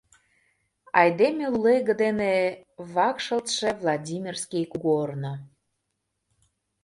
[0.99, 2.33] —Айдеме лулеге дене
[2.93, 5.33] вакшылтше Владимирский кугорно.